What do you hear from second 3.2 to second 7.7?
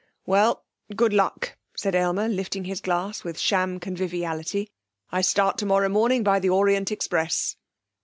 with sham conviviality.' I start tomorrow morning by the Orient Express.'